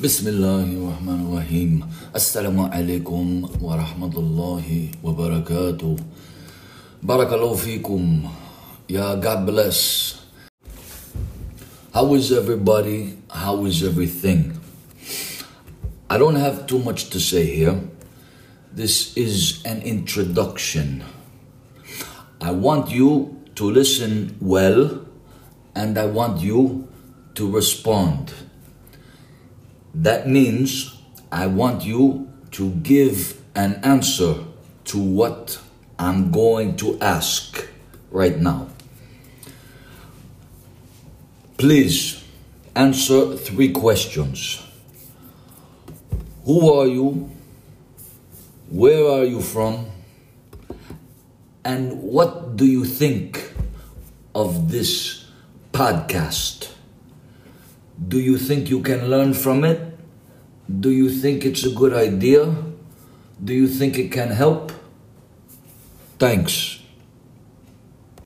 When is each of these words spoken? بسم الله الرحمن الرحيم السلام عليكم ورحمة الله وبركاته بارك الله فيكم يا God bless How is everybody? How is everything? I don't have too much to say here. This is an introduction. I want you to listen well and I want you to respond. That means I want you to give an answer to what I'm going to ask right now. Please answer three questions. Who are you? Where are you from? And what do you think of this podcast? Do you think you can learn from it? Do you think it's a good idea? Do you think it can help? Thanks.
بسم 0.00 0.28
الله 0.28 0.66
الرحمن 0.74 1.20
الرحيم 1.30 1.70
السلام 2.16 2.58
عليكم 2.60 3.24
ورحمة 3.62 4.14
الله 4.18 4.66
وبركاته 5.04 5.96
بارك 7.02 7.30
الله 7.32 7.52
فيكم 7.54 8.02
يا 8.90 9.14
God 9.22 9.46
bless 9.46 9.78
How 11.94 12.10
is 12.18 12.32
everybody? 12.34 13.22
How 13.30 13.62
is 13.70 13.86
everything? 13.86 14.58
I 16.10 16.18
don't 16.18 16.34
have 16.34 16.66
too 16.66 16.82
much 16.82 17.10
to 17.14 17.20
say 17.22 17.46
here. 17.46 17.78
This 18.74 19.14
is 19.16 19.62
an 19.62 19.78
introduction. 19.86 21.06
I 22.42 22.50
want 22.50 22.90
you 22.90 23.38
to 23.54 23.70
listen 23.70 24.34
well 24.42 25.06
and 25.78 25.94
I 25.96 26.06
want 26.06 26.42
you 26.42 26.90
to 27.38 27.46
respond. 27.48 28.34
That 29.99 30.29
means 30.29 30.97
I 31.29 31.47
want 31.47 31.83
you 31.83 32.31
to 32.51 32.69
give 32.69 33.41
an 33.53 33.81
answer 33.83 34.35
to 34.85 34.97
what 34.97 35.59
I'm 35.99 36.31
going 36.31 36.77
to 36.77 36.97
ask 37.01 37.67
right 38.09 38.39
now. 38.39 38.69
Please 41.57 42.23
answer 42.77 43.35
three 43.35 43.73
questions. 43.73 44.65
Who 46.45 46.73
are 46.73 46.87
you? 46.87 47.29
Where 48.69 49.19
are 49.19 49.25
you 49.25 49.41
from? 49.41 49.85
And 51.65 52.01
what 52.01 52.55
do 52.55 52.65
you 52.65 52.85
think 52.85 53.51
of 54.33 54.71
this 54.71 55.25
podcast? 55.73 56.68
Do 58.07 58.19
you 58.19 58.37
think 58.37 58.69
you 58.69 58.81
can 58.81 59.09
learn 59.09 59.33
from 59.33 59.63
it? 59.63 59.97
Do 60.79 60.91
you 60.91 61.09
think 61.09 61.45
it's 61.45 61.65
a 61.65 61.71
good 61.71 61.93
idea? 61.93 62.55
Do 63.43 63.53
you 63.53 63.67
think 63.67 63.97
it 63.97 64.11
can 64.11 64.29
help? 64.29 64.71
Thanks. 66.17 66.78